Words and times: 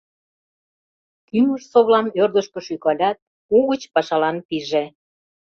Кӱмыж-совлам 1.27 2.07
ӧрдыжкӧ 2.21 2.59
шӱкалят, 2.65 3.17
угыч 3.55 3.81
пашалан 3.93 4.37
пиже. 4.47 4.83